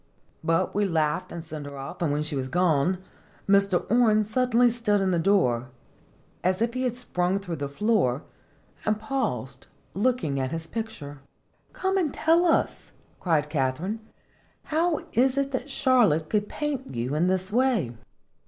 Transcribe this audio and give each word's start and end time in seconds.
But 0.43 0.73
we 0.73 0.83
laughed 0.85 1.31
and 1.31 1.45
sent 1.45 1.67
her 1.67 1.77
off; 1.77 2.01
and 2.01 2.11
when 2.11 2.23
she 2.23 2.35
had 2.35 2.49
gone 2.49 2.97
Mr. 3.47 3.85
Orne 3.91 4.23
suddenly 4.23 4.71
stood 4.71 4.99
in 4.99 5.11
the 5.11 5.19
door, 5.19 5.69
as 6.43 6.59
if 6.59 6.73
he 6.73 6.85
had 6.85 6.97
sprung 6.97 7.37
through 7.37 7.57
the 7.57 7.69
floor, 7.69 8.23
and 8.83 8.99
paused, 8.99 9.67
looking 9.93 10.39
at 10.39 10.49
his 10.49 10.65
picture." 10.65 11.19
Come 11.73 11.99
and 11.99 12.11
tell 12.11 12.47
us," 12.47 12.93
cried 13.19 13.47
Katharine," 13.47 13.99
how 14.73 15.01
is 15.13 15.37
it 15.37 15.51
that 15.51 15.69
Charlotte 15.69 16.31
could 16.31 16.49
paint 16.49 16.95
you 16.95 17.13
in 17.13 17.27
this 17.27 17.51
way?" 17.51 17.93